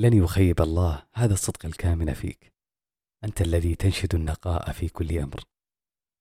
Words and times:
لن 0.00 0.12
يخيب 0.12 0.60
الله 0.60 1.06
هذا 1.12 1.32
الصدق 1.32 1.66
الكامن 1.66 2.14
فيك. 2.14 2.52
أنت 3.24 3.40
الذي 3.40 3.74
تنشد 3.74 4.14
النقاء 4.14 4.72
في 4.72 4.88
كل 4.88 5.18
أمر 5.18 5.44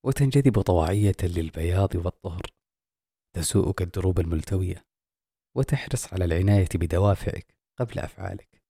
وتنجذب 0.05 0.61
طواعية 0.61 1.15
للبياض 1.23 1.95
والطهر. 1.95 2.41
تسوءك 3.35 3.81
الدروب 3.81 4.19
الملتوية 4.19 4.85
وتحرص 5.57 6.13
على 6.13 6.25
العناية 6.25 6.69
بدوافعك 6.75 7.57
قبل 7.79 7.99
أفعالك. 7.99 8.63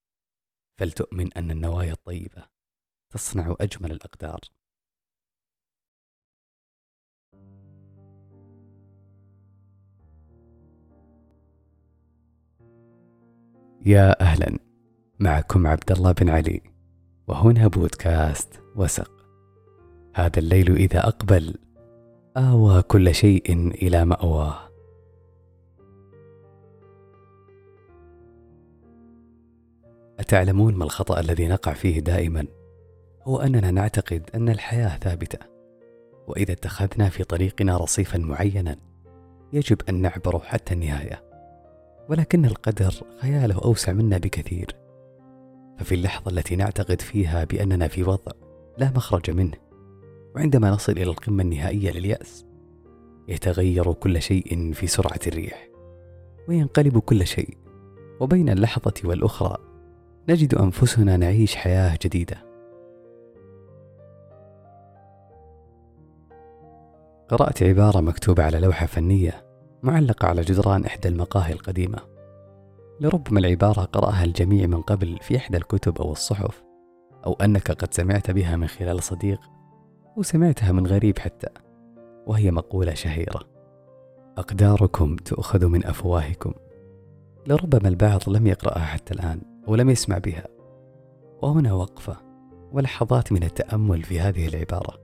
فلتؤمن 0.79 1.33
أن 1.33 1.51
النوايا 1.51 1.93
الطيبة 1.93 2.47
تصنع 3.13 3.55
أجمل 3.61 3.91
الأقدار. 3.91 4.39
يا 13.85 14.21
أهلا. 14.21 14.68
معكم 15.21 15.67
عبد 15.67 15.91
الله 15.91 16.11
بن 16.11 16.29
علي 16.29 16.61
وهنا 17.27 17.67
بودكاست 17.67 18.61
وسق. 18.75 19.11
هذا 20.15 20.39
الليل 20.39 20.75
إذا 20.75 21.07
أقبل 21.07 21.55
آوى 22.37 22.81
كل 22.81 23.15
شيء 23.15 23.53
إلى 23.67 24.05
مأواه. 24.05 24.69
أتعلمون 30.19 30.75
ما 30.75 30.83
الخطأ 30.83 31.19
الذي 31.19 31.47
نقع 31.47 31.73
فيه 31.73 31.99
دائما؟ 31.99 32.47
هو 33.23 33.41
أننا 33.41 33.71
نعتقد 33.71 34.29
أن 34.35 34.49
الحياة 34.49 34.97
ثابتة 34.97 35.39
وإذا 36.27 36.51
اتخذنا 36.53 37.09
في 37.09 37.23
طريقنا 37.23 37.77
رصيفا 37.77 38.17
معينا 38.17 38.75
يجب 39.53 39.77
أن 39.89 40.01
نعبره 40.01 40.39
حتى 40.39 40.73
النهاية. 40.73 41.23
ولكن 42.09 42.45
القدر 42.45 42.93
خياله 43.21 43.61
أوسع 43.65 43.93
منا 43.93 44.17
بكثير. 44.17 44.88
ففي 45.79 45.95
اللحظة 45.95 46.31
التي 46.31 46.55
نعتقد 46.55 47.01
فيها 47.01 47.43
بأننا 47.43 47.87
في 47.87 48.03
وضع 48.03 48.31
لا 48.77 48.91
مخرج 48.95 49.31
منه 49.31 49.57
وعندما 50.35 50.71
نصل 50.71 50.91
إلى 50.91 51.03
القمة 51.03 51.43
النهائية 51.43 51.91
لليأس 51.91 52.45
يتغير 53.27 53.93
كل 53.93 54.21
شيء 54.21 54.73
في 54.73 54.87
سرعة 54.87 55.19
الريح 55.27 55.67
وينقلب 56.47 56.99
كل 56.99 57.27
شيء 57.27 57.57
وبين 58.19 58.49
اللحظة 58.49 58.93
والأخرى 59.03 59.57
نجد 60.29 60.55
أنفسنا 60.55 61.17
نعيش 61.17 61.55
حياة 61.55 61.97
جديدة. 62.01 62.37
قرأت 67.29 67.63
عبارة 67.63 67.99
مكتوبة 67.99 68.43
على 68.43 68.59
لوحة 68.59 68.85
فنية 68.85 69.45
معلقة 69.83 70.27
على 70.27 70.41
جدران 70.41 70.85
إحدى 70.85 71.07
المقاهي 71.07 71.53
القديمة. 71.53 72.18
لربما 73.01 73.39
العبارة 73.39 73.81
قرأها 73.81 74.23
الجميع 74.23 74.67
من 74.67 74.81
قبل 74.81 75.17
في 75.21 75.37
إحدى 75.37 75.57
الكتب 75.57 76.01
أو 76.01 76.11
الصحف 76.11 76.63
أو 77.25 77.33
أنك 77.33 77.71
قد 77.71 77.93
سمعت 77.93 78.31
بها 78.31 78.55
من 78.55 78.67
خلال 78.67 79.03
صديق 79.03 79.39
أو 80.17 80.23
سمعتها 80.23 80.71
من 80.71 80.87
غريب 80.87 81.19
حتى 81.19 81.47
وهي 82.27 82.51
مقولة 82.51 82.93
شهيرة. 82.93 83.41
أقداركم 84.37 85.15
تؤخذ 85.15 85.65
من 85.65 85.85
أفواهكم. 85.85 86.53
لربما 87.47 87.89
البعض 87.89 88.29
لم 88.29 88.47
يقرأها 88.47 88.85
حتى 88.85 89.13
الآن 89.13 89.41
ولم 89.67 89.89
يسمع 89.89 90.17
بها. 90.17 90.47
وهنا 91.41 91.73
وقفة 91.73 92.17
ولحظات 92.71 93.31
من 93.31 93.43
التأمل 93.43 94.03
في 94.03 94.19
هذه 94.19 94.47
العبارة 94.47 95.01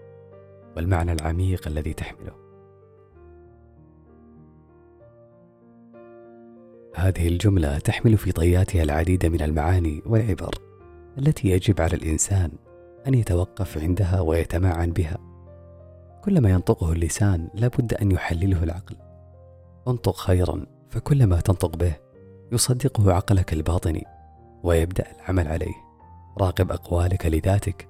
والمعنى 0.78 1.14
العميق 1.14 1.68
الذي 1.68 1.94
تحمله. 1.94 2.45
هذه 6.96 7.28
الجملة 7.28 7.78
تحمل 7.78 8.18
في 8.18 8.32
طياتها 8.32 8.84
العديد 8.84 9.26
من 9.26 9.42
المعاني 9.42 10.02
والعبر 10.06 10.56
التي 11.18 11.50
يجب 11.50 11.82
على 11.82 11.94
الإنسان 11.94 12.52
أن 13.08 13.14
يتوقف 13.14 13.78
عندها 13.78 14.20
ويتمعن 14.20 14.92
بها. 14.92 15.18
كلما 16.24 16.50
ينطقه 16.50 16.92
اللسان 16.92 17.50
لابد 17.54 17.94
أن 17.94 18.12
يحلله 18.12 18.64
العقل. 18.64 18.96
انطق 19.88 20.16
خيرا 20.16 20.66
فكلما 20.90 21.40
تنطق 21.40 21.76
به 21.76 21.96
يصدقه 22.52 23.14
عقلك 23.14 23.54
الباطني 23.54 24.06
ويبدأ 24.64 25.06
العمل 25.16 25.48
عليه. 25.48 25.76
راقب 26.42 26.72
أقوالك 26.72 27.26
لذاتك 27.26 27.90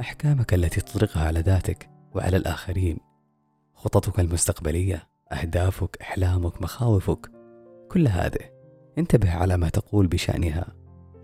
أحكامك 0.00 0.54
التي 0.54 0.80
تطلقها 0.80 1.26
على 1.26 1.40
ذاتك 1.40 1.88
وعلى 2.14 2.36
الآخرين. 2.36 2.98
خططك 3.74 4.20
المستقبلية 4.20 5.08
أهدافك 5.32 5.96
أحلامك 6.00 6.62
مخاوفك 6.62 7.35
كل 7.96 8.08
هذه. 8.08 8.50
انتبه 8.98 9.30
على 9.30 9.56
ما 9.56 9.68
تقول 9.68 10.06
بشأنها 10.06 10.66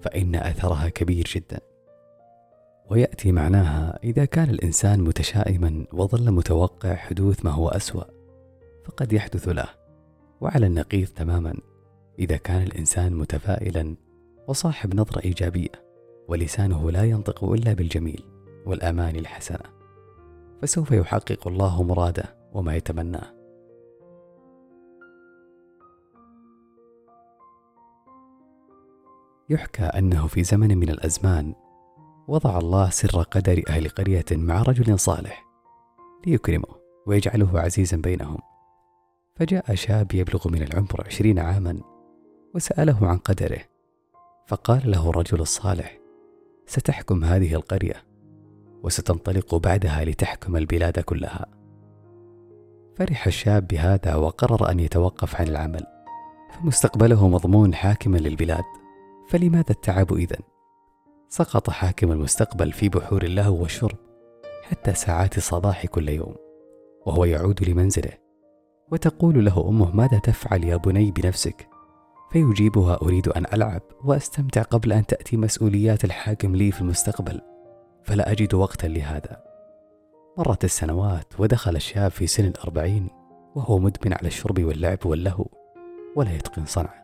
فإن 0.00 0.34
أثرها 0.34 0.88
كبير 0.88 1.24
جدا. 1.34 1.60
ويأتي 2.90 3.32
معناها 3.32 3.98
إذا 4.04 4.24
كان 4.24 4.50
الإنسان 4.50 5.00
متشائما 5.00 5.86
وظل 5.92 6.30
متوقع 6.30 6.94
حدوث 6.94 7.44
ما 7.44 7.50
هو 7.50 7.68
أسوأ 7.68 8.04
فقد 8.84 9.12
يحدث 9.12 9.48
له. 9.48 9.68
وعلى 10.40 10.66
النقيض 10.66 11.08
تماما 11.08 11.54
إذا 12.18 12.36
كان 12.36 12.62
الإنسان 12.62 13.12
متفائلا 13.12 13.96
وصاحب 14.48 14.94
نظرة 14.94 15.20
إيجابية 15.24 15.72
ولسانه 16.28 16.90
لا 16.90 17.04
ينطق 17.04 17.44
إلا 17.44 17.72
بالجميل 17.72 18.24
والأمان 18.66 19.16
الحسنة. 19.16 19.64
فسوف 20.62 20.90
يحقق 20.90 21.48
الله 21.48 21.82
مراده 21.82 22.36
وما 22.52 22.76
يتمناه. 22.76 23.41
يحكى 29.52 29.82
أنه 29.82 30.26
في 30.26 30.42
زمن 30.44 30.78
من 30.78 30.88
الأزمان 30.88 31.54
وضع 32.28 32.58
الله 32.58 32.90
سر 32.90 33.22
قدر 33.22 33.62
أهل 33.68 33.88
قرية 33.88 34.24
مع 34.32 34.62
رجل 34.62 34.98
صالح 34.98 35.44
ليكرمه 36.26 36.68
ويجعله 37.06 37.60
عزيزا 37.60 37.96
بينهم. 37.96 38.38
فجاء 39.36 39.74
شاب 39.74 40.14
يبلغ 40.14 40.48
من 40.48 40.62
العمر 40.62 41.04
عشرين 41.06 41.38
عاما 41.38 41.80
وسأله 42.54 43.06
عن 43.06 43.18
قدره 43.18 43.60
فقال 44.46 44.90
له 44.90 45.10
الرجل 45.10 45.40
الصالح 45.40 45.98
ستحكم 46.66 47.24
هذه 47.24 47.54
القرية 47.54 48.04
وستنطلق 48.82 49.54
بعدها 49.54 50.04
لتحكم 50.04 50.56
البلاد 50.56 51.00
كلها. 51.00 51.46
فرح 52.96 53.26
الشاب 53.26 53.66
بهذا 53.66 54.14
وقرر 54.14 54.70
أن 54.70 54.80
يتوقف 54.80 55.40
عن 55.40 55.48
العمل 55.48 55.86
فمستقبله 56.52 57.28
مضمون 57.28 57.74
حاكما 57.74 58.16
للبلاد. 58.16 58.81
فلماذا 59.28 59.70
التعب 59.70 60.12
إذن؟ 60.12 60.40
سقط 61.28 61.70
حاكم 61.70 62.12
المستقبل 62.12 62.72
في 62.72 62.88
بحور 62.88 63.22
اللهو 63.22 63.62
والشرب 63.62 63.96
حتى 64.62 64.94
ساعات 64.94 65.36
الصباح 65.36 65.86
كل 65.86 66.08
يوم 66.08 66.34
وهو 67.06 67.24
يعود 67.24 67.68
لمنزله 67.68 68.12
وتقول 68.92 69.44
له 69.44 69.68
أمه 69.68 69.96
ماذا 69.96 70.18
تفعل 70.18 70.64
يا 70.64 70.76
بني 70.76 71.10
بنفسك؟ 71.10 71.68
فيجيبها 72.30 72.98
أريد 73.02 73.28
أن 73.28 73.46
ألعب 73.52 73.82
وأستمتع 74.04 74.62
قبل 74.62 74.92
أن 74.92 75.06
تأتي 75.06 75.36
مسؤوليات 75.36 76.04
الحاكم 76.04 76.56
لي 76.56 76.72
في 76.72 76.80
المستقبل 76.80 77.40
فلا 78.02 78.32
أجد 78.32 78.54
وقتا 78.54 78.86
لهذا 78.86 79.44
مرت 80.38 80.64
السنوات 80.64 81.40
ودخل 81.40 81.76
الشاب 81.76 82.10
في 82.10 82.26
سن 82.26 82.44
الأربعين 82.44 83.08
وهو 83.54 83.78
مدمن 83.78 84.12
على 84.12 84.26
الشرب 84.26 84.64
واللعب 84.64 85.06
واللهو 85.06 85.46
ولا 86.16 86.34
يتقن 86.34 86.64
صنعه 86.64 87.02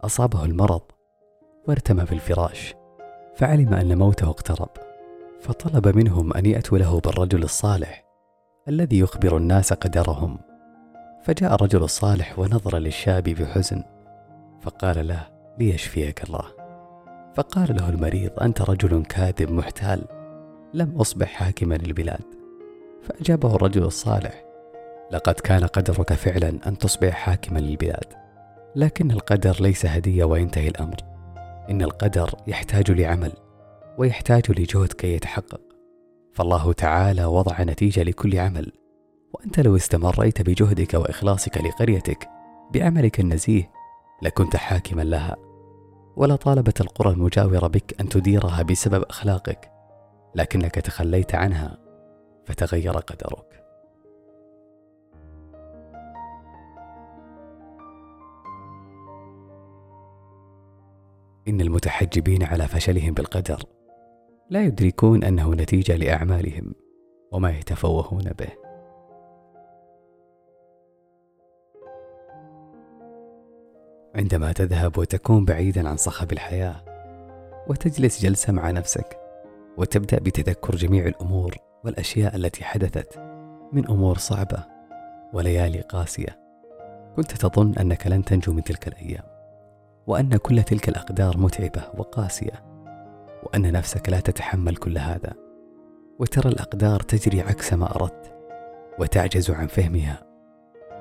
أصابه 0.00 0.44
المرض 0.44 0.82
وارتمى 1.68 2.06
في 2.06 2.12
الفراش 2.12 2.74
فعلم 3.34 3.74
أن 3.74 3.98
موته 3.98 4.28
اقترب 4.28 4.68
فطلب 5.40 5.96
منهم 5.96 6.32
أن 6.32 6.46
يأتوا 6.46 6.78
له 6.78 7.00
بالرجل 7.00 7.42
الصالح 7.42 8.04
الذي 8.68 8.98
يخبر 8.98 9.36
الناس 9.36 9.72
قدرهم. 9.72 10.38
فجاء 11.22 11.54
الرجل 11.54 11.82
الصالح 11.82 12.38
ونظر 12.38 12.78
للشاب 12.78 13.22
بحزن 13.22 13.82
فقال 14.60 15.08
له 15.08 15.28
ليشفيك 15.58 16.24
الله. 16.24 16.44
فقال 17.34 17.76
له 17.76 17.88
المريض 17.88 18.30
أنت 18.40 18.62
رجل 18.62 19.02
كاذب 19.04 19.50
محتال 19.50 20.04
لم 20.74 20.96
أصبح 21.00 21.28
حاكما 21.28 21.74
للبلاد. 21.74 22.24
فأجابه 23.02 23.54
الرجل 23.54 23.82
الصالح 23.82 24.44
لقد 25.12 25.34
كان 25.34 25.64
قدرك 25.64 26.12
فعلا 26.12 26.48
أن 26.66 26.78
تصبح 26.78 27.10
حاكما 27.10 27.58
للبلاد 27.58 28.04
لكن 28.76 29.10
القدر 29.10 29.56
ليس 29.60 29.86
هدية 29.86 30.24
وينتهي 30.24 30.68
الأمر. 30.68 31.17
إن 31.70 31.82
القدر 31.82 32.30
يحتاج 32.46 32.90
لعمل 32.90 33.32
ويحتاج 33.98 34.50
لجهد 34.50 34.92
كي 34.92 35.12
يتحقق. 35.12 35.60
فالله 36.32 36.72
تعالى 36.72 37.24
وضع 37.24 37.62
نتيجة 37.62 38.02
لكل 38.02 38.38
عمل. 38.38 38.72
وأنت 39.32 39.60
لو 39.60 39.76
استمريت 39.76 40.42
بجهدك 40.42 40.94
وإخلاصك 40.94 41.58
لقريتك 41.58 42.28
بعملك 42.74 43.20
النزيه 43.20 43.70
لكنت 44.22 44.56
حاكما 44.56 45.02
لها. 45.02 45.36
ولا 46.16 46.36
طالبت 46.36 46.80
القرى 46.80 47.10
المجاورة 47.10 47.66
بك 47.66 48.00
أن 48.00 48.08
تديرها 48.08 48.62
بسبب 48.62 49.02
أخلاقك 49.02 49.70
لكنك 50.34 50.74
تخليت 50.74 51.34
عنها 51.34 51.78
فتغير 52.46 52.92
قدرك. 52.92 53.67
إن 61.48 61.60
المتحجبين 61.60 62.42
على 62.42 62.68
فشلهم 62.68 63.14
بالقدر 63.14 63.62
لا 64.50 64.64
يدركون 64.64 65.24
أنه 65.24 65.54
نتيجة 65.54 65.96
لأعمالهم 65.96 66.74
وما 67.32 67.50
يتفوهون 67.50 68.24
به. 68.38 68.48
عندما 74.14 74.52
تذهب 74.52 74.98
وتكون 74.98 75.44
بعيدا 75.44 75.88
عن 75.88 75.96
صخب 75.96 76.32
الحياة 76.32 76.84
وتجلس 77.68 78.22
جلسة 78.22 78.52
مع 78.52 78.70
نفسك 78.70 79.18
وتبدأ 79.76 80.18
بتذكر 80.18 80.76
جميع 80.76 81.06
الأمور 81.06 81.56
والأشياء 81.84 82.36
التي 82.36 82.64
حدثت 82.64 83.18
من 83.72 83.88
أمور 83.88 84.18
صعبة 84.18 84.64
وليالي 85.32 85.80
قاسية 85.80 86.38
كنت 87.16 87.32
تظن 87.32 87.74
أنك 87.74 88.06
لن 88.06 88.24
تنجو 88.24 88.52
من 88.52 88.62
تلك 88.62 88.88
الأيام. 88.88 89.37
وأن 90.08 90.36
كل 90.36 90.62
تلك 90.62 90.88
الأقدار 90.88 91.38
متعبة 91.38 91.82
وقاسية 91.98 92.64
وأن 93.42 93.72
نفسك 93.72 94.08
لا 94.08 94.20
تتحمل 94.20 94.76
كل 94.76 94.98
هذا. 94.98 95.34
وترى 96.18 96.48
الأقدار 96.48 97.00
تجري 97.00 97.40
عكس 97.40 97.72
ما 97.72 97.96
أردت 97.96 98.34
وتعجز 98.98 99.50
عن 99.50 99.66
فهمها. 99.66 100.22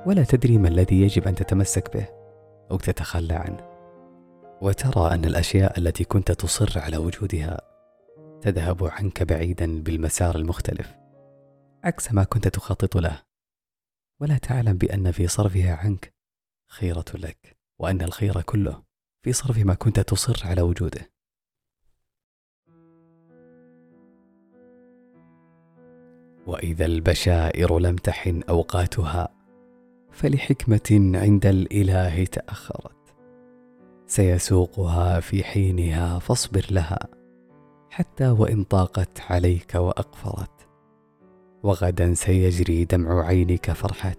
ولا 0.06 0.24
تدري 0.24 0.58
ما 0.58 0.68
الذي 0.68 1.02
يجب 1.02 1.28
أن 1.28 1.36
تتمسك 1.36 1.94
به 1.98 2.08
أو 2.72 2.78
تتخلى 2.78 3.34
عنه. 3.34 3.68
وترى 4.62 5.14
أن 5.14 5.26
الأشياء 5.26 5.80
التي 5.80 6.04
كنت 6.04 6.32
تصر 6.32 6.80
على 6.80 6.98
وجودها 6.98 7.62
تذهب 8.42 8.84
عنك 8.84 9.24
بعيدا 9.24 9.82
بالمسار 9.82 10.36
المختلف 10.36 10.96
عكس 11.84 12.14
ما 12.14 12.24
كنت 12.24 12.48
تخطط 12.48 12.98
له. 12.98 13.22
ولا 14.20 14.38
تعلم 14.38 14.78
بأن 14.78 15.12
في 15.12 15.28
صرفها 15.28 15.76
عنك 15.76 16.14
خيرة 16.70 17.06
لك 17.14 17.58
وأن 17.80 18.02
الخير 18.02 18.42
كله 18.42 18.87
في 19.22 19.34
صرف 19.34 19.58
ما 19.58 19.74
كنت 19.74 20.00
تصر 20.00 20.48
على 20.48 20.62
وجوده. 20.62 21.10
وإذا 26.48 26.86
البشائر 26.86 27.80
لم 27.80 27.96
تحن 27.96 28.42
أوقاتها 28.50 29.30
فلحكمة 30.12 31.12
عند 31.16 31.46
الإله 31.46 32.26
تأخرت. 32.26 33.16
سيسوقها 34.08 35.20
في 35.20 35.44
حينها 35.44 36.20
فاصبر 36.20 36.66
لها 36.72 37.00
حتى 37.90 38.30
وإن 38.30 38.64
طاقت 38.64 39.22
عليك 39.22 39.76
وأقفرت. 39.76 40.68
وغدا 41.64 42.14
سيجري 42.14 42.86
دمع 42.86 43.26
عينك 43.26 43.72
فرحه 43.72 44.16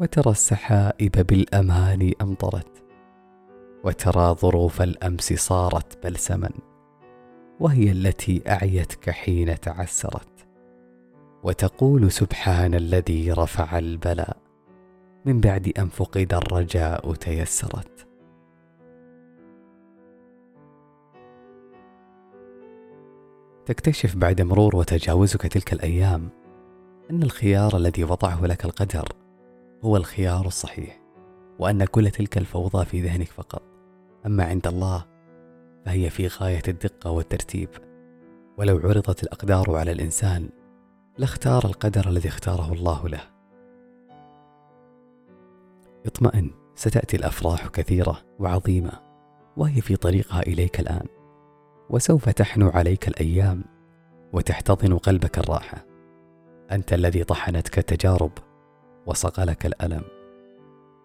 وترى 0.00 0.30
السحائب 0.30 1.12
بالأمان 1.26 2.12
أمطرت. 2.22 2.83
وترى 3.84 4.34
ظروف 4.34 4.82
الأمس 4.82 5.32
صارت 5.32 6.04
بلسما 6.06 6.50
وهي 7.60 7.90
التي 7.90 8.42
أعيتك 8.48 9.10
حين 9.10 9.60
تعسرت. 9.60 10.28
وتقول 11.42 12.12
سبحان 12.12 12.74
الذي 12.74 13.32
رفع 13.32 13.78
البلاء 13.78 14.36
من 15.24 15.40
بعد 15.40 15.72
أن 15.78 15.88
فقد 15.88 16.34
الرجاء 16.34 17.14
تيسرت. 17.14 18.06
تكتشف 23.66 24.16
بعد 24.16 24.40
مرور 24.40 24.76
وتجاوزك 24.76 25.42
تلك 25.42 25.72
الأيام 25.72 26.28
أن 27.10 27.22
الخيار 27.22 27.76
الذي 27.76 28.04
وضعه 28.04 28.46
لك 28.46 28.64
القدر 28.64 29.08
هو 29.84 29.96
الخيار 29.96 30.46
الصحيح 30.46 31.00
وأن 31.58 31.84
كل 31.84 32.10
تلك 32.10 32.38
الفوضى 32.38 32.84
في 32.84 33.02
ذهنك 33.02 33.28
فقط. 33.28 33.73
أما 34.26 34.44
عند 34.44 34.66
الله 34.66 35.04
فهي 35.86 36.10
في 36.10 36.26
غاية 36.26 36.62
الدقة 36.68 37.10
والترتيب. 37.10 37.68
ولو 38.58 38.78
عرضت 38.78 39.22
الأقدار 39.22 39.76
على 39.76 39.92
الإنسان 39.92 40.48
لاختار 41.18 41.64
القدر 41.64 42.08
الذي 42.08 42.28
اختاره 42.28 42.72
الله 42.72 43.08
له. 43.08 43.20
اطمئن 46.06 46.50
ستأتي 46.74 47.16
الأفراح 47.16 47.68
كثيرة 47.68 48.20
وعظيمة 48.38 48.92
وهي 49.56 49.80
في 49.80 49.96
طريقها 49.96 50.40
إليك 50.40 50.80
الآن. 50.80 51.06
وسوف 51.90 52.28
تحنو 52.28 52.68
عليك 52.68 53.08
الأيام 53.08 53.64
وتحتضن 54.32 54.98
قلبك 54.98 55.38
الراحة. 55.38 55.86
أنت 56.72 56.92
الذي 56.92 57.24
طحنتك 57.24 57.78
التجارب 57.78 58.32
وصقلك 59.06 59.66
الألم. 59.66 60.02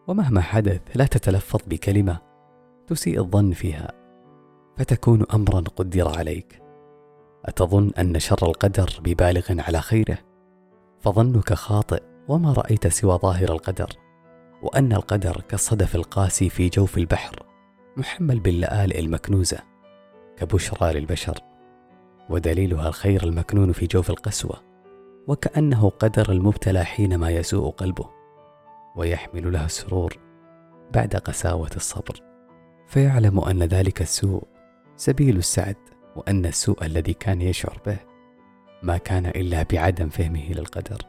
ومهما 0.07 0.41
حدث 0.41 0.81
لا 0.95 1.05
تتلفظ 1.05 1.59
بكلمة 1.67 2.28
تسيء 2.89 3.19
الظن 3.19 3.51
فيها 3.51 3.91
فتكون 4.77 5.25
امرا 5.33 5.59
قدر 5.59 6.17
عليك. 6.17 6.61
أتظن 7.45 7.91
أن 7.99 8.19
شر 8.19 8.47
القدر 8.47 8.89
ببالغ 9.03 9.61
على 9.61 9.81
خيره؟ 9.81 10.17
فظنك 10.99 11.53
خاطئ 11.53 12.03
وما 12.27 12.53
رأيت 12.53 12.87
سوى 12.87 13.17
ظاهر 13.17 13.51
القدر 13.51 13.89
وأن 14.63 14.93
القدر 14.93 15.41
كالصدف 15.49 15.95
القاسي 15.95 16.49
في 16.49 16.69
جوف 16.69 16.97
البحر 16.97 17.45
محمل 17.97 18.39
باللآلئ 18.39 18.99
المكنوزة 18.99 19.59
كبشرى 20.37 20.93
للبشر. 20.93 21.39
ودليلها 22.29 22.87
الخير 22.87 23.23
المكنون 23.23 23.71
في 23.71 23.85
جوف 23.87 24.09
القسوة 24.09 24.55
وكأنه 25.27 25.89
قدر 25.89 26.31
المبتلى 26.31 26.83
حينما 26.83 27.29
يسوء 27.29 27.69
قلبه 27.69 28.09
ويحمل 28.95 29.53
له 29.53 29.65
السرور 29.65 30.17
بعد 30.93 31.15
قساوة 31.15 31.71
الصبر. 31.75 32.28
فيعلم 32.89 33.39
أن 33.39 33.63
ذلك 33.63 34.01
السوء 34.01 34.43
سبيل 34.95 35.37
السعد 35.37 35.75
وأن 36.15 36.45
السوء 36.45 36.85
الذي 36.85 37.13
كان 37.13 37.41
يشعر 37.41 37.81
به 37.85 37.97
ما 38.83 38.97
كان 38.97 39.25
إلا 39.25 39.65
بعدم 39.71 40.09
فهمه 40.09 40.51
للقدر. 40.51 41.01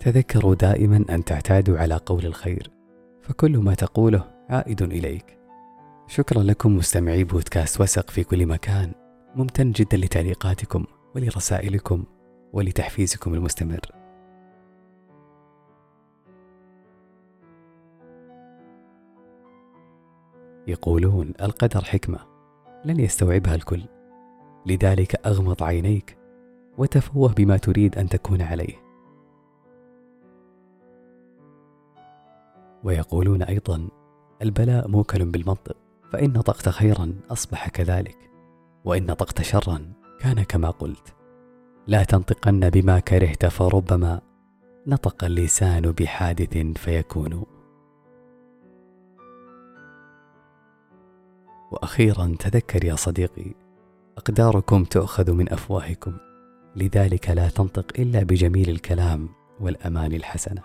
تذكروا 0.00 0.54
دائما 0.54 1.04
أن 1.10 1.24
تعتادوا 1.24 1.78
على 1.78 1.94
قول 1.94 2.26
الخير 2.26 2.70
فكل 3.22 3.58
ما 3.58 3.74
تقوله 3.74 4.24
عائد 4.50 4.82
إليك. 4.82 5.38
شكرا 6.06 6.42
لكم 6.42 6.76
مستمعي 6.76 7.24
بودكاست 7.24 7.80
وسق 7.80 8.10
في 8.10 8.24
كل 8.24 8.46
مكان. 8.46 8.92
ممتن 9.34 9.72
جدا 9.72 9.96
لتعليقاتكم 9.96 10.84
ولرسائلكم. 11.14 12.04
ولتحفيزكم 12.52 13.34
المستمر. 13.34 13.80
يقولون 20.66 21.32
القدر 21.40 21.84
حكمة 21.84 22.18
لن 22.84 23.00
يستوعبها 23.00 23.54
الكل. 23.54 23.82
لذلك 24.66 25.26
أغمض 25.26 25.62
عينيك 25.62 26.18
وتفوه 26.78 27.32
بما 27.32 27.56
تريد 27.56 27.98
أن 27.98 28.08
تكون 28.08 28.42
عليه. 28.42 28.82
ويقولون 32.84 33.42
أيضا 33.42 33.88
البلاء 34.42 34.88
موكل 34.88 35.24
بالمنطق 35.24 35.76
فإن 36.12 36.32
نطقت 36.32 36.68
خيرا 36.68 37.14
أصبح 37.30 37.68
كذلك 37.68 38.30
وإن 38.84 39.06
نطقت 39.06 39.42
شرا 39.42 39.92
كان 40.20 40.42
كما 40.42 40.70
قلت. 40.70 41.21
لا 41.86 42.04
تنطقن 42.04 42.70
بما 42.70 43.00
كرهت 43.00 43.46
فربما 43.46 44.20
نطق 44.86 45.24
اللسان 45.24 45.82
بحادث 45.82 46.56
فيكون. 46.56 47.44
وأخيرا 51.72 52.36
تذكر 52.38 52.84
يا 52.84 52.96
صديقي 52.96 53.54
أقداركم 54.18 54.84
تؤخذ 54.84 55.32
من 55.32 55.52
أفواهكم 55.52 56.16
لذلك 56.76 57.30
لا 57.30 57.48
تنطق 57.48 57.92
إلا 57.98 58.22
بجميل 58.22 58.70
الكلام 58.70 59.28
والأمان 59.60 60.12
الحسنة. 60.12 60.62